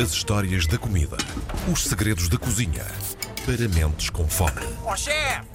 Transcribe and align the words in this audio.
As 0.00 0.10
histórias 0.10 0.66
da 0.66 0.78
comida. 0.78 1.16
Os 1.70 1.84
segredos 1.84 2.28
da 2.28 2.38
cozinha. 2.38 2.84
Para 3.44 3.68
mentes 3.68 4.08
com 4.08 4.26
fome. 4.26 4.60
Ó 4.84 4.96
chefe! 4.96 5.46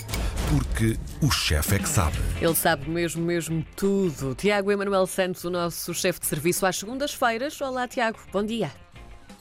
Porque 0.49 0.97
o 1.25 1.31
chefe 1.31 1.75
é 1.75 1.79
que 1.79 1.89
sabe. 1.89 2.17
Ele 2.39 2.53
sabe 2.55 2.89
mesmo, 2.89 3.25
mesmo 3.25 3.65
tudo. 3.75 4.35
Tiago 4.35 4.71
Emanuel 4.71 5.07
Santos, 5.07 5.43
o 5.43 5.49
nosso 5.49 5.93
chefe 5.93 6.19
de 6.19 6.27
serviço 6.27 6.65
às 6.65 6.77
segundas-feiras. 6.77 7.59
Olá, 7.61 7.87
Tiago, 7.87 8.19
bom 8.31 8.43
dia. 8.43 8.71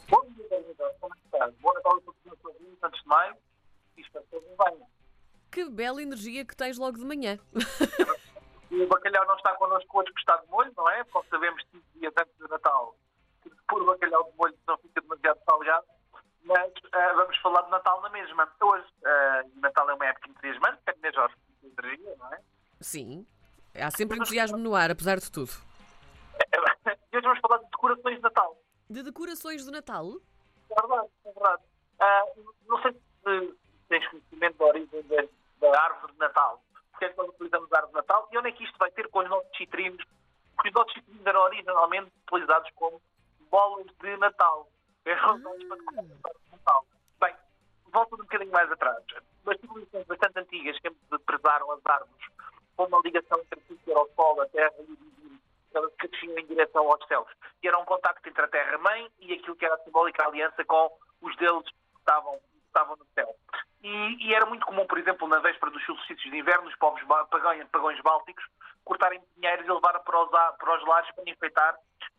Bom 0.09 0.25
dia, 0.35 0.49
Daniel. 0.49 0.95
Como 1.01 1.15
está? 1.15 1.51
Boa 1.61 1.75
Natal 1.75 1.97
a 1.97 2.01
todos 2.01 2.15
os 2.19 2.25
meus 2.25 2.45
ouvintes, 2.45 2.79
antes 2.83 3.03
de 3.03 3.09
mais. 3.09 3.37
Espero 3.99 4.25
que 4.31 4.39
bem. 4.41 4.79
Que 5.53 5.71
bela 5.71 6.03
energia 6.03 6.45
que 6.45 6.57
tens 6.57 6.79
logo 6.79 6.99
de 6.99 7.05
manhã. 7.05 7.39
O 8.69 8.87
bacalhau 8.89 9.25
não 9.27 9.37
está 9.37 9.55
connosco 9.55 9.99
hoje 9.99 10.11
porque 10.13 10.21
está 10.21 10.37
de 10.43 10.51
molho, 10.51 10.73
não 10.77 10.91
é? 10.91 11.05
Como 11.05 11.25
sabemos, 11.31 11.63
5 11.71 11.85
dias 11.95 12.13
antes 12.19 12.37
do 12.37 12.49
Natal, 12.49 12.97
o 13.83 13.87
bacalhau 13.87 14.25
de 14.25 14.37
molho 14.37 14.55
não 14.67 14.79
fica 14.79 15.01
demasiado 15.01 15.41
salgado. 15.49 15.87
Mas 16.45 16.73
ah, 16.93 17.13
vamos 17.15 17.37
falar 17.39 17.63
de 17.63 17.71
Natal 17.71 18.01
na 18.03 18.09
mesma. 18.11 18.49
Hoje, 18.61 18.87
ah, 19.05 19.43
Natal 19.57 19.91
é 19.91 19.95
uma 19.95 20.07
época 20.07 20.31
entusiasmante, 20.31 20.79
é 20.87 20.95
minha 20.95 21.13
Jorge, 21.13 21.35
energia, 21.63 22.17
não 22.19 22.33
é? 22.33 22.41
Sim, 22.81 23.27
há 23.75 23.91
sempre 23.91 24.19
entusiasmo 24.19 24.59
no 24.59 24.75
ar, 24.75 24.91
apesar 24.91 25.19
de 25.19 25.31
tudo. 25.31 25.51
E 27.13 27.17
hoje 27.17 27.27
vamos 27.27 27.41
falar 27.41 27.59
de 27.59 27.71
decorações 27.71 28.17
de 28.17 28.23
Natal. 28.23 28.57
De 28.91 29.03
decorações 29.03 29.65
de 29.65 29.71
Natal? 29.71 30.21
É 30.71 30.75
verdade, 30.75 31.09
é 31.25 31.33
verdade. 31.33 31.63
Ah, 31.99 32.25
não 32.69 32.83
sei 32.83 32.93
se 32.93 33.57
tens 33.89 34.07
conhecimento 34.09 34.59
da 34.59 34.65
origem 34.67 35.03
da, 35.03 35.23
da 35.61 35.83
árvore 35.83 36.13
de 36.13 36.19
Natal. 36.19 36.63
Porque 36.91 37.07
é 37.07 37.09
que 37.09 37.17
nós 37.17 37.29
utilizamos 37.29 37.73
a 37.73 37.77
árvore 37.77 37.93
de 37.93 37.97
Natal 37.97 38.29
e 38.31 38.39
onde 38.39 38.49
é 38.49 38.53
que 38.53 38.65
isto 38.65 38.79
vai 38.79 38.91
ter 38.91 39.09
com 39.09 39.21
os 39.21 39.31
nossos 39.31 39.57
citrinos? 39.57 40.05
Porque 40.55 40.69
os 40.69 40.75
nossos 40.75 40.93
citrinos 40.95 41.27
eram 41.27 41.41
originalmente 41.43 42.13
utilizados 42.31 42.71
como 42.75 42.96
de 44.17 44.21
Natal. 44.21 44.69
Eram 45.05 45.37
usados 45.37 45.65
para 45.65 45.77
decorar 45.77 45.99
a 45.99 46.01
árvore 46.01 46.39
de 46.45 46.51
Natal. 46.51 46.87
Bem, 47.21 47.35
volto 47.93 48.15
um 48.15 48.19
bocadinho 48.19 48.53
mais 48.53 48.73
atrás. 48.73 49.05
As 49.47 49.61
civilizações 49.61 50.07
bastante 50.07 50.39
antigas 50.41 50.77
sempre 50.81 51.19
prezaram 51.25 51.71
as 51.73 51.87
árvores 51.87 52.27
com 52.77 52.85
uma 52.85 53.01
ligação 53.05 53.39
entre 53.41 53.61
que 53.61 53.93
o 53.93 54.09
sol, 54.17 54.41
a 54.41 54.47
terra 54.49 54.75
e 54.81 54.93
o 54.93 54.97
divino. 54.97 55.41
Elas 55.75 55.93
que 56.01 56.09
desciam 56.09 56.39
em 56.39 56.47
direção 56.47 56.91
aos 56.91 57.07
céus. 57.07 57.29
E 57.63 57.69
era 57.69 57.79
um 57.79 57.85
contacto 57.85 58.29
entre 58.29 58.43
a 58.43 58.49
terra-mãe 58.49 59.11
e 59.21 59.35
aquilo 59.35 59.57
que 59.57 59.65
era 59.65 59.75
a 59.75 59.85
simbólica 59.85 60.27
aliança 60.27 60.65
com 60.65 60.91
os 61.21 61.37
deuses 61.37 61.71
que 61.71 61.99
estavam, 61.99 62.39
que 62.39 62.59
estavam 62.67 62.97
no 62.97 63.07
céu. 63.15 63.37
E, 63.83 64.27
e 64.27 64.35
era 64.35 64.47
muito 64.47 64.67
comum, 64.67 64.87
por 64.87 64.99
exemplo, 64.99 65.29
na 65.29 65.39
véspera 65.39 65.71
dos 65.71 65.85
solstícios 65.85 66.31
de 66.33 66.39
inverno, 66.39 66.67
os 66.67 66.77
povos 66.77 67.01
pagães, 67.31 67.69
pagões 67.69 68.01
bálticos 68.01 68.45
cortarem 68.85 69.21
pinheiros 69.35 69.67
e 69.67 69.71
levar 69.71 69.99
para 70.01 70.23
os, 70.23 70.31
para 70.31 70.77
os 70.77 70.87
lares 70.87 71.15
para 71.15 71.31
enfeitar 71.31 71.77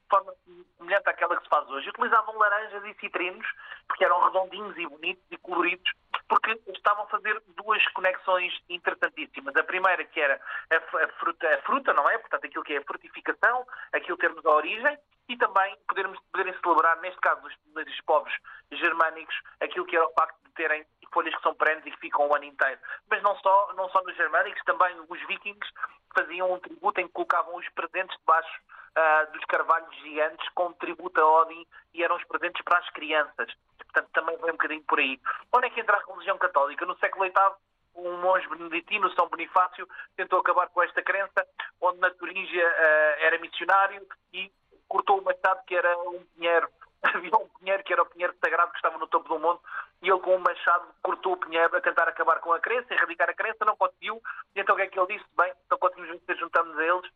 forma 0.09 0.33
semelhante 0.77 1.09
àquela 1.09 1.35
que 1.35 1.43
se 1.43 1.49
faz 1.49 1.69
hoje. 1.69 1.89
Utilizavam 1.89 2.37
laranjas 2.37 2.83
e 2.85 2.93
citrinos, 2.99 3.47
porque 3.87 4.03
eram 4.03 4.23
redondinhos 4.25 4.77
e 4.77 4.87
bonitos 4.87 5.23
e 5.31 5.37
coloridos, 5.37 5.91
porque 6.27 6.59
estavam 6.73 7.05
a 7.05 7.07
fazer 7.07 7.41
duas 7.55 7.85
conexões 7.89 8.53
interessantíssimas. 8.69 9.55
A 9.55 9.63
primeira 9.63 10.03
que 10.05 10.19
era 10.19 10.39
a, 10.71 11.07
fruta, 11.19 11.47
a 11.53 11.61
fruta, 11.61 11.93
não 11.93 12.09
é? 12.09 12.17
Portanto, 12.17 12.45
aquilo 12.45 12.63
que 12.63 12.73
é 12.73 12.77
a 12.77 12.83
frutificação, 12.83 13.65
aquilo 13.93 14.17
termos 14.17 14.45
a 14.45 14.51
origem, 14.51 14.97
e 15.29 15.37
também 15.37 15.75
podermos, 15.87 16.19
poderem 16.31 16.55
celebrar, 16.61 16.97
neste 17.01 17.19
caso 17.19 17.41
dos 17.41 18.01
povos 18.01 18.33
germânicos, 18.71 19.35
aquilo 19.59 19.85
que 19.85 19.95
era 19.95 20.07
o 20.07 20.13
facto 20.13 20.37
de 20.45 20.51
terem 20.51 20.85
folhas 21.13 21.35
que 21.35 21.41
são 21.41 21.55
perenes 21.55 21.85
e 21.85 21.91
que 21.91 21.99
ficam 21.99 22.27
o 22.27 22.35
ano 22.35 22.45
inteiro. 22.45 22.79
Mas 23.09 23.21
não 23.23 23.35
só, 23.37 23.73
não 23.75 23.89
só 23.89 24.01
nos 24.03 24.15
germânicos, 24.15 24.61
também 24.63 24.95
os 25.09 25.27
vikings 25.27 25.67
faziam 26.15 26.53
um 26.53 26.59
tributo 26.59 27.01
em 27.01 27.07
que 27.07 27.13
colocavam 27.13 27.55
os 27.55 27.67
presentes 27.69 28.17
debaixo 28.19 28.61
ah, 28.97 29.27
dos 29.31 29.45
carvalhos 29.45 29.95
gigantes 29.97 30.49
como 30.55 30.73
tributo 30.73 31.21
a 31.21 31.41
Odin 31.41 31.67
e 31.93 32.03
eram 32.03 32.15
os 32.15 32.23
presentes 32.23 32.63
para 32.63 32.79
as 32.79 32.89
crianças. 32.89 33.53
Portanto, 33.77 34.09
também 34.11 34.35
vem 34.37 34.49
um 34.49 34.53
bocadinho 34.53 34.83
por 34.87 34.97
aí. 34.97 35.19
Onde 35.53 35.67
é 35.67 35.69
que 35.69 35.79
entra 35.79 35.97
a 35.97 36.11
religião 36.11 36.35
católica? 36.39 36.83
No 36.83 36.97
século 36.97 37.25
VIII, 37.25 37.33
um 37.95 38.17
monge 38.17 38.47
beneditino, 38.49 39.13
São 39.13 39.29
Bonifácio, 39.29 39.87
tentou 40.15 40.39
acabar 40.39 40.67
com 40.69 40.81
esta 40.81 41.03
crença, 41.03 41.45
onde 41.79 41.99
na 41.99 42.09
Turíngea 42.09 42.67
ah, 42.67 43.15
era 43.19 43.37
missionário 43.37 44.01
e 44.33 44.51
cortou 44.87 45.19
o 45.19 45.23
machado 45.23 45.63
que 45.67 45.75
era 45.75 45.95
um 45.99 46.25
pinheiro. 46.35 46.67
Havia 47.03 47.35
um 47.35 47.47
pinheiro 47.59 47.83
que 47.83 47.93
era 47.93 48.01
o 48.01 48.07
pinheiro 48.07 48.33
sagrado 48.43 48.71
que 48.71 48.77
estava 48.77 48.97
no 48.97 49.05
topo 49.05 49.29
do 49.29 49.37
monte 49.37 49.61
e 50.01 50.09
ele 50.09 50.19
com 50.21 50.35
um 50.35 50.39
machado 50.39 50.87
cortou 51.03 51.33
o 51.33 51.37
pinheiro 51.37 51.77
a 51.77 51.81
tentar 51.81 52.07
acabar 52.07 52.39
com 52.39 52.51
a 52.51 52.59
crença, 52.59 52.91
erradicar 52.95 53.29
a 53.29 53.35
crença, 53.35 53.63
não 53.63 53.75
conseguiu. 53.75 54.19
E 54.55 54.59
então 54.59 54.73
o 54.73 54.77
que 54.77 54.83
é 54.85 54.87
que 54.87 54.99
ele 54.99 55.15
disse? 55.15 55.25
Bem, 55.37 55.53
então 55.65 55.77
conseguimos 55.77 56.21
juntamos 56.39 56.75
a 56.79 56.83
eles 56.83 57.11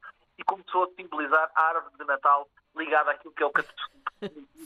começou 0.52 0.84
a 0.84 0.90
simbolizar 0.96 1.52
a 1.56 1.62
árvore 1.64 1.98
de 1.98 2.06
Natal 2.06 2.50
ligada 2.76 3.12
àquilo 3.12 3.34
que 3.34 3.44
é 3.44 3.46
o 3.46 3.52
catolicismo. 3.52 4.02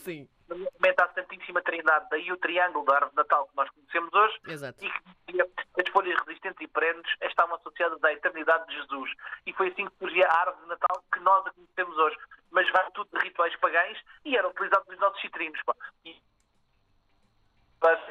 Sim, 0.04 0.28
Nomeadamente 0.48 1.02
à 1.02 1.14
Santíssima 1.14 1.62
Trindade, 1.62 2.08
daí 2.12 2.32
o 2.32 2.38
triângulo 2.38 2.86
da 2.86 2.96
árvore 2.96 3.12
de 3.12 3.18
Natal 3.18 3.48
que 3.48 3.56
nós 3.56 3.70
conhecemos 3.70 4.14
hoje, 4.14 4.40
exato. 4.48 4.86
e 4.86 4.92
que 5.32 5.42
as 5.42 5.90
folhas 5.92 6.20
resistentes 6.26 6.62
e 6.62 6.68
perenes 6.68 7.06
estavam 7.22 7.56
associadas 7.56 8.04
à 8.04 8.14
eternidade 8.14 8.68
de 8.68 8.76
Jesus. 8.76 9.12
E 9.46 9.54
foi 9.54 9.70
assim 9.70 9.88
que 9.88 9.98
surgia 9.98 10.28
a 10.28 10.42
árvore 10.42 10.62
de 10.62 10.68
Natal 10.68 11.04
que 11.12 11.20
nós 11.22 11.48
a 11.48 11.52
conhecemos 11.52 11.98
hoje. 11.98 12.18
Mas 12.52 12.70
vai 12.72 12.92
tudo 12.92 13.10
de 13.18 13.26
rituais 13.26 13.56
pagães 13.60 13.98
e 14.24 14.38
era 14.38 14.48
utilizado 14.48 14.86
nos 14.88 15.00
nossos 15.00 15.20
citrinos. 15.22 15.60
pá. 15.66 15.76
E 16.04 16.16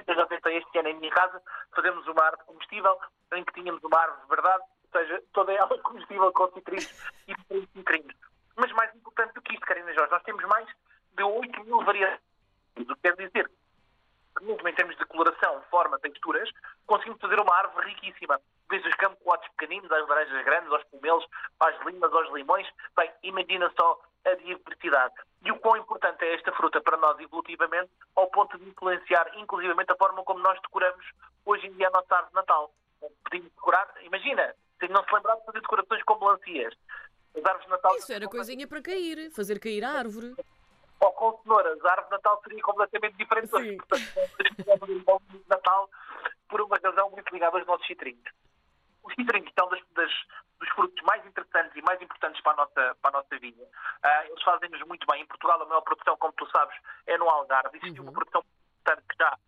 eu 0.06 0.14
já 0.14 0.26
tentei 0.26 0.56
este 0.58 0.78
ano 0.78 0.88
em 0.88 0.98
minha 0.98 1.10
casa 1.10 1.42
fazemos 1.74 2.06
uma 2.06 2.22
árvore 2.22 2.46
comestível 2.46 2.98
em 3.34 3.44
que 3.44 3.52
tínhamos 3.54 3.82
uma 3.82 3.98
árvore 3.98 4.22
de 4.22 4.28
verdade, 4.28 4.64
seja, 4.94 5.22
toda 5.32 5.52
ela 5.52 5.78
comestível 5.82 6.32
com 6.32 6.50
citrinos 6.52 7.10
e 7.28 7.66
citrinos. 7.74 8.14
Mas 8.56 8.72
mais 8.72 8.94
importante 8.94 9.34
do 9.34 9.42
que 9.42 9.54
isto, 9.54 9.66
Karina 9.66 9.92
Jorge, 9.92 10.12
nós 10.12 10.22
temos 10.22 10.44
mais 10.44 10.66
de 11.16 11.22
8 11.22 11.64
mil 11.64 11.82
variações. 11.84 12.20
O 12.76 12.84
que 12.84 13.02
quer 13.02 13.16
dizer 13.16 13.50
que, 14.36 14.44
mesmo 14.44 14.68
em 14.68 14.74
termos 14.74 14.96
de 14.96 15.04
coloração, 15.06 15.62
forma, 15.70 15.98
texturas, 15.98 16.48
conseguimos 16.86 17.20
fazer 17.20 17.38
uma 17.40 17.54
árvore 17.56 17.88
riquíssima. 17.90 18.40
Desde 18.68 18.88
os 18.88 18.94
campoates 18.94 19.48
pequeninos, 19.56 19.90
às 19.90 20.08
laranjas 20.08 20.44
grandes, 20.44 20.72
aos 20.72 20.84
pomelos, 20.84 21.26
às 21.60 21.80
limas, 21.84 22.12
aos 22.12 22.32
limões. 22.32 22.66
Bem, 22.96 23.10
imagina 23.22 23.70
só 23.78 24.00
a 24.24 24.34
diversidade. 24.34 25.14
E 25.44 25.52
o 25.52 25.58
quão 25.58 25.76
importante 25.76 26.24
é 26.24 26.34
esta 26.34 26.52
fruta 26.52 26.80
para 26.80 26.96
nós 26.96 27.18
evolutivamente, 27.20 27.90
ao 28.16 28.28
ponto 28.28 28.56
de 28.58 28.68
influenciar, 28.68 29.30
inclusivamente, 29.36 29.92
a 29.92 29.96
forma 29.96 30.24
como 30.24 30.40
nós 30.40 30.58
decoramos 30.62 31.04
hoje 31.44 31.66
em 31.66 31.72
dia 31.72 31.88
a 31.88 31.90
nossa 31.90 32.14
árvore 32.14 32.30
de 32.30 32.34
Natal. 32.36 32.72
Pedimos 33.24 33.52
decorar, 33.52 33.86
imagina, 34.02 34.54
se 34.86 34.92
não 34.92 35.04
se 35.04 35.14
lembrar 35.14 35.36
de 35.36 35.44
fazer 35.44 35.60
decorações 35.60 36.02
com 36.04 36.18
melancias. 36.18 36.74
As 37.36 37.44
árvores 37.44 37.64
de 37.66 37.70
Natal. 37.70 37.96
Isso 37.96 38.12
era 38.12 38.28
coisinha 38.28 38.66
para 38.68 38.82
cair, 38.82 39.30
fazer 39.32 39.58
cair 39.58 39.84
a 39.84 39.90
árvore. 39.92 40.34
ou 41.00 41.12
com 41.12 41.42
cenouras. 41.42 41.84
A 41.84 41.90
árvore 41.90 42.06
de 42.06 42.12
Natal 42.12 42.40
seria 42.42 42.62
completamente 42.62 43.16
diferente 43.16 43.48
Sim. 43.48 43.56
hoje. 43.56 43.76
Portanto, 43.76 45.26
de 45.28 45.44
Natal 45.48 45.90
por 46.48 46.60
uma 46.60 46.78
razão 46.82 47.10
muito 47.10 47.28
ligada 47.32 47.58
aos 47.58 47.66
nossos 47.66 47.86
citrinhos. 47.86 48.22
Os 49.02 49.12
citrinhos 49.14 49.50
são 49.58 49.68
das, 49.68 49.80
das- 49.94 50.24
dos 50.60 50.68
frutos 50.70 51.02
mais 51.04 51.24
interessantes 51.26 51.76
e 51.76 51.82
mais 51.82 52.00
importantes 52.00 52.40
para 52.42 52.52
a 52.52 52.56
nossa, 52.56 52.96
para 53.02 53.10
a 53.10 53.20
nossa 53.22 53.38
vida. 53.38 53.62
Ah, 54.02 54.24
eles 54.26 54.42
fazem-nos 54.42 54.80
muito 54.86 55.04
bem. 55.10 55.22
Em 55.22 55.26
Portugal, 55.26 55.60
a 55.60 55.66
maior 55.66 55.80
produção, 55.82 56.16
como 56.16 56.32
tu 56.34 56.46
sabes, 56.50 56.74
é 57.06 57.18
no 57.18 57.28
Algarve. 57.28 57.76
Existe 57.78 58.00
uma 58.00 58.12
produção 58.12 58.42
importante 58.80 59.06
que 59.08 59.16
já 59.18 59.28
ah, 59.28 59.38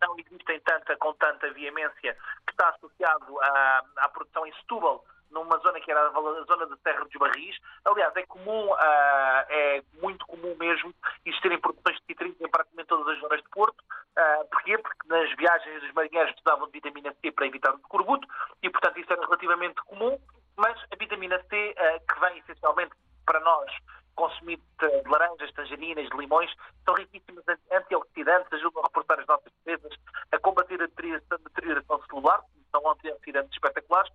não 0.00 0.18
existe 0.18 0.52
em 0.52 0.60
tanta, 0.60 0.96
com 0.96 1.12
tanta 1.14 1.50
veemência, 1.52 2.16
que 2.46 2.52
está 2.52 2.68
associado 2.70 3.40
à, 3.40 3.82
à 3.98 4.08
produção 4.08 4.46
em 4.46 4.52
Setúbal, 4.54 5.04
numa 5.30 5.58
zona 5.58 5.80
que 5.80 5.90
era 5.90 6.06
a 6.06 6.44
zona 6.44 6.66
da 6.66 6.76
Serra 6.76 7.04
dos 7.04 7.12
Barris. 7.18 7.58
Aliás, 7.84 8.14
é 8.16 8.22
comum, 8.26 8.72
ah, 8.74 9.46
é 9.48 9.82
muito 10.00 10.24
comum 10.26 10.54
mesmo 10.58 10.94
existirem 11.26 11.58
produções 11.58 11.96
de 11.96 12.06
citrinos 12.06 12.40
em 12.40 12.48
praticamente 12.48 12.88
todas 12.88 13.08
as 13.08 13.20
zonas 13.20 13.42
de 13.42 13.48
Porto. 13.50 13.82
Ah, 14.16 14.44
porquê? 14.50 14.78
Porque 14.78 15.08
nas 15.08 15.34
viagens 15.36 15.82
dos 15.82 15.92
marinheiros 15.92 16.32
precisavam 16.32 16.66
de 16.66 16.72
vitamina 16.72 17.14
C 17.20 17.32
para 17.32 17.46
evitar 17.46 17.74
o 17.74 17.78
escorbuto 17.78 18.26
e, 18.62 18.70
portanto, 18.70 18.98
isso 19.00 19.12
era 19.12 19.22
relativamente 19.22 19.82
comum. 19.82 20.18
Mas 20.56 20.80
a 20.92 20.96
vitamina 20.96 21.42
C, 21.50 21.74
ah, 21.76 21.98
que 22.12 22.20
vem 22.20 22.38
essencialmente 22.38 22.92
para 23.26 23.40
nós 23.40 23.70
consumir 24.14 24.60
de 24.78 25.02
de 25.02 25.10
laranjas, 25.10 25.52
tangerinas, 25.52 26.08
de 26.08 26.13
limões, 26.24 26.50
são 26.84 26.94
riquíssimas 26.94 27.44
em 27.48 27.76
antioxidantes, 27.76 28.52
ajudam 28.52 28.82
a 28.82 28.86
reportar 28.86 29.20
as 29.20 29.26
nossas 29.26 29.52
defesas, 29.64 29.92
a 30.32 30.38
combater 30.38 30.82
a 30.82 30.86
deterioração, 30.86 32.02
celular, 32.08 32.42
são 32.70 32.90
antioxidantes 32.90 33.52
espetaculares, 33.52 34.12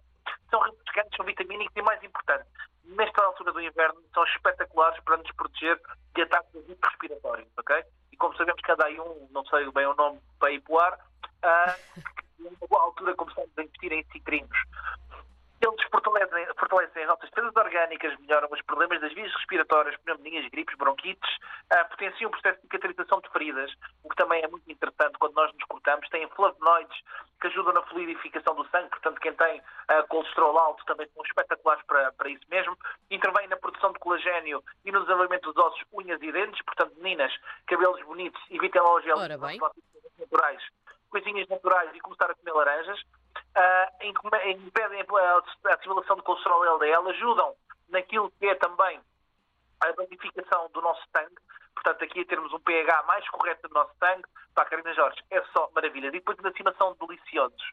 são 0.50 0.60
refrescantes, 0.62 1.16
são 1.16 1.26
vitamínicos 1.26 1.76
e, 1.76 1.82
mais 1.82 2.04
importante, 2.04 2.46
nesta 2.84 3.24
altura 3.24 3.54
do 3.54 3.62
inverno, 3.62 4.02
são 4.14 4.24
espetaculares 4.24 5.00
para 5.04 5.18
nos 5.18 5.32
proteger 5.34 5.80
de 6.16 6.22
ataques 6.22 6.62
respiratórios, 6.84 7.48
ok? 7.58 7.84
E 8.12 8.18
como 8.18 8.36
sabemos, 8.36 8.62
aí 8.84 9.00
um, 9.00 9.28
não 9.32 9.46
sei 9.46 9.72
bem 9.72 9.86
o 9.86 9.96
nome 9.96 10.20
para 10.40 10.52
ir 10.52 10.62
para 10.62 10.74
o 10.74 10.80
ar, 10.80 11.00
ah, 11.44 11.76
numa 12.40 12.68
boa 12.68 12.84
altura 12.84 13.16
começamos 13.16 13.52
a 13.58 13.62
investir 13.62 13.94
em 13.94 14.04
citrinos. 14.12 14.58
Fortalecem, 15.92 16.46
fortalecem 16.58 17.04
as 17.04 17.08
nossas 17.10 17.30
defesas 17.30 17.56
orgânicas, 17.56 18.20
melhoram 18.20 18.48
os 18.52 18.62
problemas 18.62 19.02
das 19.02 19.14
vias 19.14 19.34
respiratórias, 19.36 19.98
pneumonias, 20.02 20.50
gripes, 20.50 20.78
bronquites, 20.78 21.30
ah, 21.72 21.86
potenciam 21.86 22.30
o 22.30 22.32
processo 22.32 22.58
de 22.58 22.62
cicatrização 22.64 23.20
de 23.22 23.30
feridas, 23.30 23.72
o 24.04 24.10
que 24.10 24.16
também 24.16 24.44
é 24.44 24.48
muito 24.48 24.70
interessante 24.72 25.18
quando 25.18 25.34
nós 25.34 25.52
nos 25.54 25.64
cortamos. 25.64 26.08
Têm 26.10 26.28
flavonoides 26.30 26.98
que 27.42 27.48
ajudam 27.48 27.74
na 27.74 27.82
fluidificação 27.84 28.56
do 28.56 28.68
sangue, 28.70 28.90
portanto, 28.90 29.20
quem 29.20 29.34
tem 29.34 29.62
ah, 29.88 30.04
colesterol 30.04 30.58
alto 30.58 30.86
também 30.86 31.08
são 31.14 31.24
espetaculares 31.24 31.84
para, 31.86 32.12
para 32.14 32.30
isso 32.30 32.46
mesmo. 32.50 32.78
Intervém 33.10 33.48
na 33.48 33.58
produção 33.58 33.92
de 33.92 34.00
colagênio 34.00 34.64
e 34.86 34.92
no 34.92 35.02
desenvolvimento 35.02 35.52
dos 35.52 35.64
ossos, 35.64 35.84
unhas 35.94 36.22
e 36.22 36.32
dentes. 36.32 36.62
Portanto, 36.66 36.94
meninas, 36.98 37.34
cabelos 37.66 38.02
bonitos, 38.04 38.42
evitem 38.52 38.82
lá 38.82 38.96
os 38.96 39.04
gelos 39.04 39.22
naturais, 40.20 40.62
coisinhas 41.10 41.48
naturais 41.48 41.90
e 41.96 42.00
começar 42.00 42.30
a 42.30 42.36
comer 42.36 42.52
laranjas. 42.52 43.02
Income- 44.02 44.52
impedem 44.54 45.02
a 45.02 45.74
assimilação 45.74 46.16
de 46.16 46.22
colesterol 46.24 46.66
LDL, 46.66 47.10
ajudam 47.10 47.56
naquilo 47.90 48.32
que 48.32 48.48
é 48.48 48.56
também 48.56 49.00
a 49.82 49.94
bonificação 49.94 50.70
do 50.72 50.82
nosso 50.82 51.02
sangue. 51.16 51.36
Portanto, 51.74 52.04
aqui 52.04 52.22
a 52.22 52.26
termos 52.26 52.52
um 52.54 52.60
pH 52.60 53.04
mais 53.04 53.28
correto 53.30 53.68
do 53.68 53.74
nosso 53.74 53.92
sangue, 54.00 54.28
para 54.54 54.64
a 54.64 54.70
Carina 54.70 54.94
Jorge, 54.94 55.24
é 55.32 55.42
só 55.54 55.70
maravilha. 55.74 56.08
E 56.08 56.12
depois, 56.12 56.38
na 56.40 56.52
cima, 56.52 56.74
são 56.78 56.96
deliciosos. 56.96 57.72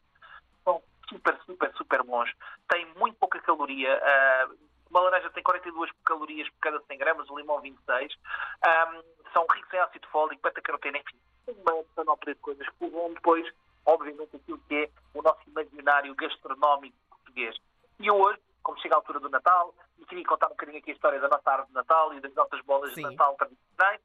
São 0.63 0.81
super, 1.09 1.37
super, 1.45 1.73
super 1.75 2.03
bons. 2.03 2.31
Têm 2.69 2.85
muito 2.95 3.17
pouca 3.17 3.39
caloria. 3.41 4.01
ah, 4.01 4.49
uma 4.89 5.01
laranja 5.01 5.29
tem 5.31 5.43
42 5.43 5.91
calorias 6.05 6.49
por 6.49 6.59
cada 6.61 6.79
100 6.81 6.97
gramas, 6.97 7.29
o 7.29 7.37
limão 7.37 7.59
26. 7.59 8.15
Ah, 8.61 9.01
são 9.33 9.45
ricos 9.53 9.73
em 9.73 9.79
ácido 9.79 10.07
fólico, 10.07 10.41
beta-caroteno, 10.41 10.97
enfim. 10.97 11.17
Uma 11.47 11.83
panóplia 11.95 12.33
de 12.35 12.41
coisas 12.41 12.67
que 12.67 12.89
vão 12.89 13.13
depois, 13.13 13.45
obviamente, 13.87 14.35
aquilo 14.35 14.59
que 14.67 14.75
é 14.75 14.89
o 15.13 15.21
nosso 15.23 15.41
imaginário 15.47 16.13
gastronómico 16.13 16.95
português. 17.09 17.55
E 17.99 18.11
hoje, 18.11 18.39
como 18.61 18.79
chega 18.79 18.93
a 18.95 18.97
altura 18.97 19.19
do 19.19 19.29
Natal, 19.29 19.73
e 19.97 20.05
queria 20.05 20.25
contar 20.25 20.47
um 20.47 20.51
bocadinho 20.51 20.77
aqui 20.77 20.91
a 20.91 20.93
história 20.93 21.19
da 21.19 21.27
nossa 21.27 21.49
árvore 21.49 21.69
de 21.69 21.73
Natal 21.73 22.13
e 22.13 22.19
das 22.19 22.33
nossas 22.35 22.61
bolas 22.61 22.93
Sim. 22.93 23.01
de 23.01 23.09
Natal 23.09 23.35
tradicionais, 23.35 24.01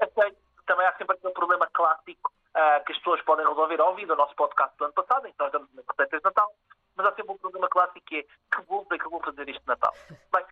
Aceito. 0.00 0.38
Também 0.66 0.86
há 0.86 0.92
sempre 0.96 1.16
aquele 1.16 1.34
problema 1.34 1.66
clássico 1.72 2.32
ah, 2.54 2.80
que 2.86 2.92
as 2.92 2.98
pessoas 2.98 3.20
podem 3.22 3.46
resolver 3.46 3.80
ao 3.80 3.90
ouvir 3.90 4.10
o 4.10 4.16
nosso 4.16 4.34
podcast 4.34 4.76
do 4.78 4.84
ano 4.84 4.94
passado, 4.94 5.26
em 5.26 5.32
que 5.32 5.38
nós 5.38 5.52
damos 5.52 5.68
as 5.76 5.84
receitas 5.86 6.20
de 6.20 6.24
Natal, 6.24 6.54
mas 6.96 7.06
há 7.06 7.14
sempre 7.14 7.32
um 7.32 7.38
problema 7.38 7.68
clássico 7.68 8.06
que 8.06 8.18
é 8.18 8.22
que 8.22 8.62
bolo 8.62 8.86
é 8.92 8.98
que 8.98 9.04
eu 9.04 9.10
vou 9.10 9.20
fazer 9.20 9.48
este 9.48 9.66
Natal? 9.66 9.92
Bem, 10.32 10.44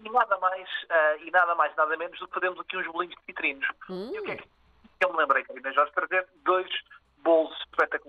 e 0.00 0.10
nada 0.10 0.38
mais, 0.38 0.68
ah, 0.90 1.16
e 1.16 1.30
nada 1.30 1.54
mais, 1.54 1.74
nada 1.74 1.96
menos 1.96 2.18
do 2.18 2.28
que 2.28 2.34
fazermos 2.34 2.60
aqui 2.60 2.76
uns 2.76 2.86
bolinhos 2.86 3.16
de 3.16 3.24
citrinos. 3.24 3.68
Hum. 3.88 4.10
E 4.14 4.20
o 4.20 4.22
que 4.22 4.32
é 4.32 4.36
que 4.36 4.48
eu 5.00 5.12
me 5.12 5.18
lembrei, 5.18 5.42
Carina 5.44 5.72
Jorge, 5.72 5.92
trazer 5.92 6.28
dois 6.44 6.70
bolos 7.18 7.56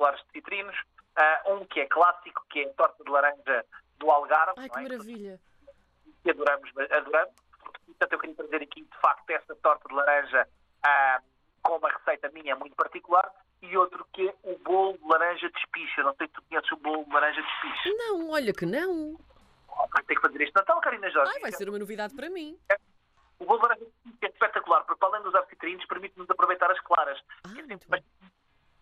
espetaculares 0.04 0.20
de 0.26 0.32
citrinos. 0.34 0.76
Ah, 1.16 1.42
um 1.48 1.66
que 1.66 1.80
é 1.80 1.86
clássico, 1.86 2.44
que 2.50 2.62
é 2.62 2.66
a 2.66 2.74
torta 2.74 3.04
de 3.04 3.10
laranja 3.12 3.66
do 4.00 4.10
Algarve. 4.10 4.54
Ai, 4.58 4.70
que 4.70 4.80
é? 4.80 4.82
maravilha. 4.82 5.40
que 6.24 6.30
adoramos, 6.32 6.70
adoramos. 6.92 7.34
Portanto, 7.86 8.14
eu 8.14 8.20
queria 8.20 8.36
trazer 8.36 8.64
aqui, 8.64 8.82
de 8.82 8.98
facto, 9.00 9.30
essa 9.30 9.56
torta 9.58 9.88
de 9.88 9.94
laranja 9.94 10.48
ah, 10.84 11.22
com 11.62 11.78
uma 11.78 11.90
receita 11.90 12.30
minha 12.30 12.56
muito 12.56 12.76
particular 12.76 13.32
e 13.62 13.78
outro 13.78 14.06
que 14.12 14.28
é 14.28 14.34
o 14.44 14.58
bolo 14.60 14.98
de 14.98 15.08
laranja 15.08 15.50
de 15.50 15.58
espicha. 15.60 16.02
Não 16.04 16.16
sei 16.16 16.28
se 16.28 16.34
tu 16.34 16.42
conheces 16.50 16.72
o 16.72 16.78
bolo 16.78 17.06
de 17.06 17.14
laranja 17.14 17.42
de 17.42 17.48
espicha. 17.48 17.90
Não, 17.98 18.30
olha 18.32 18.54
que 18.54 18.66
não. 18.66 19.18
Vai 19.92 20.04
ter 20.04 20.16
que 20.16 20.22
fazer 20.22 20.42
este 20.42 20.56
Natal, 20.56 20.82
Karina 20.82 21.10
Jorge. 21.12 21.32
Ai, 21.36 21.42
vai 21.42 21.52
ser 21.52 21.70
uma 21.70 21.78
novidade 21.80 22.16
para 22.16 22.30
mim. 22.30 22.58
O 23.40 23.46
bolo 23.46 23.60
de 23.60 23.68
laranja 23.68 23.86
de 23.86 23.92
espicha 23.92 24.26
é 24.26 24.30
espetacular, 24.30 24.84
porque 24.84 25.00
para 25.00 25.10
além 25.10 25.22
de 25.22 25.28
usar 25.28 25.46
citrinos, 25.46 25.86
permite-nos 25.86 26.30
aproveitar 26.30 26.72
as 26.72 26.80
claras. 26.82 27.20
Ah, 27.46 27.54
Que 27.54 27.60
é 27.60 27.64
muito 27.64 27.84
sempre. 27.86 28.04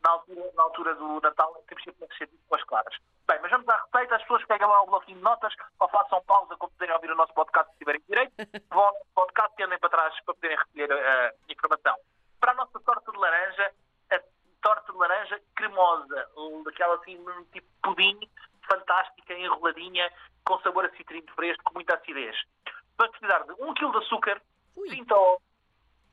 Na 0.03 0.09
altura, 0.11 0.51
na 0.55 0.63
altura 0.63 0.95
do 0.95 1.21
Natal, 1.21 1.63
temos 1.67 1.83
sempre 1.83 2.07
que 2.07 2.17
ser 2.17 2.29
com 2.47 2.55
as 2.55 2.63
claras. 2.63 2.95
Bem, 3.27 3.39
mas 3.41 3.51
vamos 3.51 3.67
à 3.69 3.77
receita. 3.77 4.15
As 4.15 4.21
pessoas 4.23 4.45
pegam 4.45 4.69
lá 4.69 4.81
o 4.81 4.87
bloquinho 4.87 5.17
de 5.17 5.23
notas 5.23 5.53
ou 5.79 5.87
façam 5.89 6.23
pausa 6.23 6.55
quando 6.57 6.71
puderem 6.71 6.95
ouvir 6.95 7.11
o 7.11 7.15
nosso 7.15 7.33
podcast 7.33 7.71
se 7.71 7.77
tiverem 7.77 8.01
direito. 8.07 8.33
Vão 8.69 8.83
ao 8.83 8.95
podcast 9.13 9.53
e 9.59 9.63
andem 9.63 9.79
para 9.79 9.89
trás 9.89 10.13
para 10.25 10.33
poderem 10.33 10.57
recolher 10.57 10.91
a 10.91 11.33
informação. 11.49 11.95
Para 12.39 12.51
a 12.51 12.55
nossa 12.55 12.79
torta 12.79 13.11
de 13.11 13.17
laranja, 13.17 13.71
a 14.11 14.19
torta 14.61 14.91
de 14.91 14.97
laranja 14.97 15.41
cremosa, 15.55 16.29
daquela 16.65 16.95
assim, 16.95 17.23
tipo 17.53 17.67
pudim, 17.83 18.19
fantástica, 18.67 19.33
enroladinha, 19.33 20.11
com 20.45 20.59
sabor 20.59 20.85
a 20.85 20.89
citrino 20.97 21.31
fresco, 21.35 21.63
com 21.63 21.73
muita 21.75 21.95
acidez. 21.95 22.35
Vamos 22.97 23.17
precisar 23.17 23.43
de 23.43 23.53
1 23.53 23.73
kg 23.73 23.91
de 23.91 23.97
açúcar, 23.97 24.41
Ui. 24.75 24.87
30 24.89 25.15
ovos. 25.15 25.43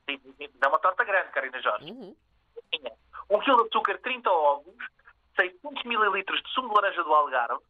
Sim, 0.09 0.19
sim, 0.19 0.33
sim, 0.37 0.49
É 0.61 0.67
uma 0.67 0.79
torta 0.79 1.03
grande, 1.03 1.31
Karina 1.31 1.61
Jorge. 1.61 1.91
Uhum. 1.91 2.15
Tinha 2.71 2.91
1 3.29 3.39
kg 3.39 3.55
de 3.55 3.67
açúcar, 3.67 3.97
30 3.99 4.29
ovos, 4.29 4.75
600 5.35 5.85
ml 5.85 6.23
de 6.23 6.49
sumo 6.53 6.69
de 6.69 6.75
laranja 6.75 7.03
do 7.03 7.13
Algarve. 7.13 7.63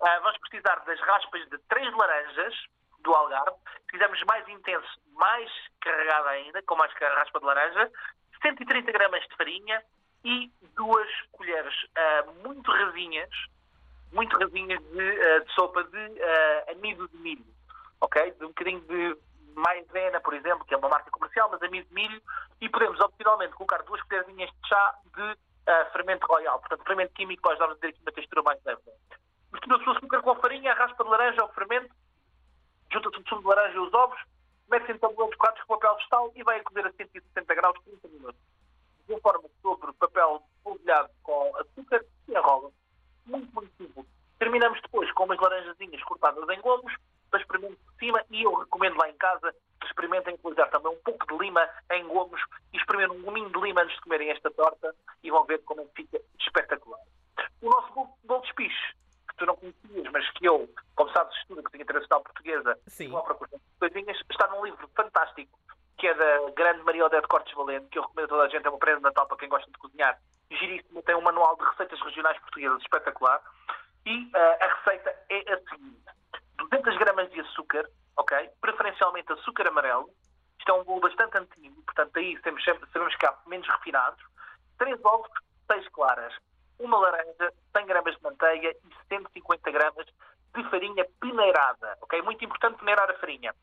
Ah, 0.00 0.18
vamos 0.20 0.38
precisar 0.38 0.76
das 0.86 1.00
raspas 1.00 1.48
de 1.50 1.58
3 1.68 1.94
laranjas 1.94 2.54
do 3.00 3.12
Algarve. 3.14 3.56
Quisermos 3.90 4.22
mais 4.28 4.48
intenso, 4.48 5.00
mais 5.12 5.50
carregada 5.80 6.30
ainda, 6.30 6.62
com 6.62 6.76
mais 6.76 6.92
raspa 6.92 7.40
de 7.40 7.46
laranja. 7.46 7.90
130 8.42 8.92
gramas 8.92 9.22
de 9.22 9.36
farinha 9.36 9.82
e 10.24 10.52
duas 10.76 11.08
colheres 11.32 11.74
ah, 11.96 12.24
muito 12.42 12.70
rasinhas, 12.70 13.30
muito 14.12 14.38
rasinhas 14.38 14.80
de, 14.80 15.20
ah, 15.22 15.38
de 15.40 15.52
sopa 15.54 15.84
de 15.84 16.72
amido 16.72 17.08
de 17.08 17.16
milho. 17.18 17.46
Ok? 18.00 18.30
De 18.32 18.44
um 18.44 18.48
bocadinho 18.48 18.80
de 18.82 19.16
maisena, 19.54 20.20
por 20.20 20.34
exemplo, 20.34 20.64
que 20.64 20.74
é 20.74 20.76
uma 20.76 20.88
marca 20.88 21.10
comercial, 21.10 21.48
mas 21.50 21.62
amido 21.62 21.88
de 21.88 21.94
milho. 21.94 22.22
E 22.60 22.68
podemos, 22.68 23.00
opcionalmente, 23.00 23.54
colocar 23.54 23.82
duas 23.82 24.02
colherzinhas 24.02 24.50
de 24.50 24.68
chá 24.68 24.94
de 25.14 25.36
ah, 25.66 25.90
fermento 25.92 26.26
royal. 26.26 26.58
Portanto, 26.60 26.84
fermento 26.86 27.14
químico 27.14 27.48
vai 27.48 27.58
dar 27.58 27.70
aqui 27.70 27.98
uma 28.02 28.12
textura 28.12 28.42
mais 28.42 28.62
leve. 28.64 28.80
Mistura-se 29.52 29.88
o 29.88 29.92
açúcar 29.92 30.22
com 30.22 30.30
a 30.30 30.36
farinha, 30.36 30.72
a 30.72 30.74
raspa 30.74 31.04
de 31.04 31.10
laranja 31.10 31.42
ao 31.42 31.52
fermento, 31.52 31.94
junta-se 32.92 33.18
o 33.18 33.28
sumo 33.28 33.42
de 33.42 33.46
laranja 33.48 33.76
e 33.76 33.78
os 33.78 33.94
ovos, 33.94 34.20
mete-se 34.68 34.92
em 34.92 34.98
tabuleiros 34.98 35.36
quadrados 35.36 35.64
com 35.64 35.74
papel 35.74 35.96
vegetal 35.96 36.32
e 36.34 36.42
vai 36.42 36.58
a 36.58 36.64
cozer 36.64 36.86
a 36.86 36.92
160 36.92 37.54
graus 37.54 37.78
30 37.84 38.08
minutos. 38.08 38.40
Informa 39.08 39.48
sobre 39.62 39.92
papel 39.94 40.42
polvilhado 40.62 41.10
com 41.22 41.56
açúcar 41.56 42.04
e 42.28 42.32
enrola. 42.32 42.70
Muito, 43.26 43.54
muito 43.54 43.72
simples. 43.76 44.06
Terminamos 44.38 44.80
depois 44.82 45.10
com 45.12 45.24
umas 45.24 45.38
laranjazinhas 45.38 46.02
cortadas 46.04 46.48
em 46.48 46.60
gomos, 46.60 46.92
para 47.34 47.40
experimentar 47.40 47.76
por 47.84 47.94
cima 47.98 48.24
e 48.30 48.42
eu 48.42 48.54
recomendo 48.54 48.96
lá 48.96 49.08
em 49.08 49.16
casa 49.16 49.52
que 49.80 49.86
experimentem 49.86 50.34
utilizar 50.34 50.70
também 50.70 50.92
um 50.92 51.02
pouco 51.02 51.26
de 51.26 51.44
lima 51.44 51.68
em 51.90 52.06
gomos 52.06 52.40
e 52.72 52.76
experimentem 52.76 53.18
um 53.18 53.22
gominho 53.22 53.50
de 53.50 53.60
lima 53.60 53.82
antes 53.82 53.96
de 53.96 54.02
comerem 54.02 54.30
esta 54.30 54.50
torta 54.52 54.94
e 55.22 55.30
vão 55.30 55.44
ver 55.44 55.58
como 55.64 55.80
é 55.80 55.84
que 55.86 56.02
fica 56.02 56.20
espetacular. 56.38 57.00
O 57.60 57.70
nosso 57.70 57.92
bolo, 57.92 58.08
bolo 58.22 58.40
de 58.42 58.48
espiche, 58.48 58.94
que 59.28 59.36
tu 59.36 59.46
não 59.46 59.56
conhecias, 59.56 60.12
mas 60.12 60.30
que 60.30 60.46
eu, 60.46 60.68
como 60.94 61.10
sabes, 61.10 61.36
estudo 61.38 61.60
a 61.60 61.62
cozinha 61.64 61.82
internacional 61.82 62.22
portuguesa, 62.22 62.78
Sim. 62.86 63.08
vou 63.08 63.18
à 63.18 63.24
procura 63.24 63.50
de 63.50 63.78
coisinhas, 63.80 64.16
está 64.30 64.46
num 64.48 64.64
livro 64.64 64.88
fantástico, 64.94 65.58
que 65.98 66.06
é 66.06 66.14
da 66.14 66.50
grande 66.50 66.84
Maria 66.84 67.06
Odete 67.06 67.26
Cortes 67.26 67.54
Valente, 67.54 67.88
que 67.88 67.98
eu 67.98 68.02
recomendo 68.02 68.26
a 68.26 68.28
toda 68.28 68.42
a 68.44 68.48
gente, 68.48 68.66
é 68.66 68.70
uma 68.70 68.78
prenda 68.78 68.98
de 68.98 69.02
Natal 69.04 69.26
para 69.26 69.38
quem 69.38 69.48
gosta 69.48 69.70
de 69.70 69.78
cozinhar. 69.78 70.20
Giríssimo, 70.50 71.02
tem 71.02 71.16
um 71.16 71.20
manual 71.20 71.56
de 71.56 71.64
receitas 71.64 72.00
regionais 72.00 72.38
portuguesas 72.38 72.80
espetacular. 72.82 73.42
E 74.06 74.30
ah, 74.34 74.58
a 74.60 74.74
receita 74.76 75.16
é 75.30 75.52
a 75.52 75.58
seguinte. 75.68 76.04
200 76.70 76.98
gramas 76.98 77.30
de 77.30 77.40
açúcar, 77.40 77.88
ok? 78.16 78.50
Preferencialmente 78.60 79.32
açúcar 79.32 79.68
amarelo. 79.68 80.10
Isto 80.58 80.70
é 80.70 80.74
um 80.74 80.84
bolo 80.84 81.00
bastante 81.00 81.36
antigo, 82.14 82.14
portanto 82.14 82.18
aí 82.18 82.38
temos 82.42 82.64
sempre, 82.64 83.16
que 83.16 83.26
há 83.26 83.34
menos 83.46 83.68
refinados. 83.68 84.22
3 84.78 85.04
ovos, 85.04 85.30
6 85.70 85.88
claras. 85.88 86.34
Uma 86.78 86.98
laranja, 86.98 87.52
100 87.76 87.86
gramas 87.86 88.16
de 88.16 88.22
manteiga 88.22 88.70
e 88.70 89.08
150 89.08 89.70
gramas 89.70 90.06
de 90.54 90.70
farinha 90.70 91.06
peneirada, 91.20 91.98
ok? 92.02 92.22
Muito 92.22 92.44
importante 92.44 92.78
peneirar 92.78 93.10
a 93.10 93.14
farinha. 93.14 93.54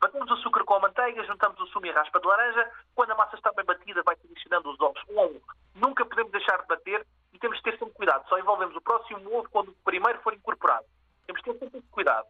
Batemos 0.00 0.30
o 0.30 0.34
açúcar 0.34 0.64
com 0.64 0.74
a 0.74 0.80
manteiga, 0.80 1.24
juntamos 1.24 1.60
o 1.60 1.66
sumo 1.66 1.86
e 1.86 1.90
a 1.90 1.94
raspa 1.94 2.20
de 2.20 2.26
laranja. 2.26 2.70
Quando 2.94 3.10
a 3.10 3.16
massa 3.16 3.36
está 3.36 3.52
bem 3.52 3.64
batida, 3.64 4.02
vai 4.02 4.14
adicionando 4.24 4.70
os 4.70 4.80
ovos 4.80 5.02
um 5.08 5.20
a 5.20 5.24
um. 5.26 5.40
Nunca 5.74 6.06
podemos 6.06 6.32
deixar 6.32 6.58
de 6.62 6.68
bater 6.68 7.06
e 7.32 7.38
temos 7.38 7.58
de 7.58 7.64
ter 7.64 7.78
sempre 7.78 7.94
cuidado. 7.94 8.26
Só 8.28 8.38
envolvemos 8.38 8.74
o 8.76 8.80
próximo 8.80 9.36
ovo 9.36 9.48
quando 9.50 9.68
o 9.70 9.76
primeiro 9.84 10.20
for 10.22 10.32
incorporado. 10.32 10.86
Temos 11.26 11.42
de 11.42 11.52
ter 11.52 11.58
sempre 11.58 11.82
cuidado. 11.90 12.26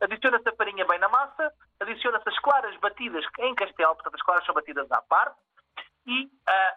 Adiciona-se 0.00 0.48
a 0.48 0.56
farinha 0.56 0.84
bem 0.86 0.98
na 0.98 1.08
massa, 1.08 1.52
adiciona-se 1.84 2.28
as 2.28 2.38
claras 2.40 2.76
batidas 2.78 3.24
em 3.38 3.54
castelo, 3.54 3.94
portanto 3.94 4.14
as 4.14 4.22
claras 4.22 4.44
são 4.44 4.54
batidas 4.54 4.90
à 4.90 5.00
parte, 5.02 5.38
e 6.06 6.30
ah, 6.46 6.76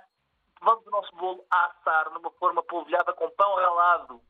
vamos 0.62 0.86
o 0.86 0.92
nosso 0.92 1.16
bolo 1.16 1.44
a 1.52 1.66
assar 1.66 2.12
numa 2.12 2.32
forma 2.32 2.64
polvilhada 2.64 3.14
com 3.14 3.30
pão 3.32 3.56
ralado. 3.56 4.22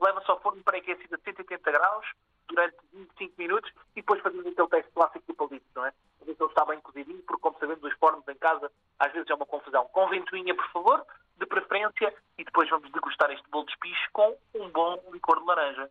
Leva-se 0.00 0.30
ao 0.30 0.40
forno 0.40 0.62
pré-aquecido 0.62 1.14
a 1.14 1.18
180 1.18 1.70
graus 1.70 2.06
durante 2.48 2.76
25 2.92 3.34
minutos 3.38 3.70
e 3.92 4.00
depois 4.00 4.20
fazemos 4.20 4.46
aquele 4.46 4.68
teste 4.68 4.90
clássico 4.92 5.24
do 5.26 5.34
palito, 5.34 5.66
não 5.74 5.86
é? 5.86 5.92
A 6.20 6.24
ver 6.24 6.34
se 6.34 6.42
ele 6.42 6.50
está 6.50 6.64
bem 6.64 6.80
cozidinho, 6.80 7.22
porque 7.22 7.40
como 7.40 7.58
sabemos, 7.58 7.84
os 7.84 7.94
fornos 7.98 8.26
em 8.28 8.34
casa 8.36 8.70
às 8.98 9.12
vezes 9.12 9.30
é 9.30 9.34
uma 9.34 9.46
confusão. 9.46 9.86
Com 9.86 10.08
ventoinha, 10.08 10.54
por 10.54 10.68
favor, 10.70 11.06
de 11.36 11.46
preferência, 11.46 12.14
e 12.38 12.44
depois 12.44 12.68
vamos 12.68 12.90
degustar 12.90 13.30
este 13.30 13.48
bolo 13.50 13.66
de 13.66 13.72
espiche 13.72 14.08
com 14.12 14.36
um 14.54 14.68
bom 14.70 15.02
licor 15.12 15.40
de 15.40 15.46
laranja. 15.46 15.90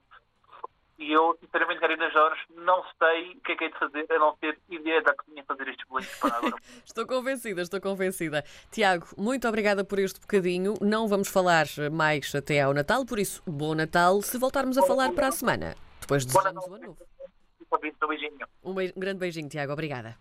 E 1.01 1.12
eu, 1.13 1.36
sinceramente, 1.41 1.79
Karina 1.79 2.12
Jorge, 2.12 2.39
não 2.55 2.84
sei 3.00 3.31
o 3.31 3.41
que 3.41 3.53
é 3.53 3.55
que 3.55 3.63
é 3.63 3.70
de 3.70 3.79
fazer, 3.79 4.05
a 4.08 4.20
não 4.20 4.36
ter 4.36 4.60
ideia 4.70 5.01
da 5.01 5.15
cozinha 5.15 5.43
fazer 5.48 5.67
estes 5.67 5.88
bolinhos 5.88 6.15
para 6.20 6.36
agora. 6.38 6.55
Estou 6.86 7.08
convencida, 7.08 7.62
estou 7.63 7.81
convencida. 7.81 8.46
Tiago, 8.70 9.08
muito 9.17 9.48
obrigada 9.48 9.84
por 9.84 9.98
este 9.98 10.20
bocadinho. 10.22 10.75
Não 10.79 11.08
vamos 11.08 11.27
falar 11.27 11.65
mais 11.91 12.36
até 12.36 12.62
ao 12.62 12.72
Natal, 12.72 13.03
por 13.03 13.17
isso, 13.17 13.41
bom 13.48 13.74
Natal. 13.74 14.22
Se 14.22 14.38
voltarmos 14.38 14.77
a 14.77 14.84
falar 14.84 15.12
para 15.13 15.29
a 15.29 15.31
semana, 15.31 15.75
depois 16.00 16.24
Bom 16.24 16.34
desejamos 16.34 16.55
Natal. 16.55 16.72
o 16.72 16.75
ano 16.75 16.86
novo. 16.86 16.98
Um. 18.63 18.70
Um 18.70 18.72
um 18.74 19.00
grande 19.00 19.20
beijinho, 19.20 19.50
Tiago. 19.50 19.74
Obrigada. 19.74 20.15